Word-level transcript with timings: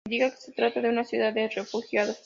Indica 0.07 0.31
que 0.31 0.37
se 0.41 0.51
trataba 0.51 0.87
de 0.87 0.93
una 0.93 1.03
ciudad 1.03 1.31
de 1.31 1.47
refugiados. 1.47 2.17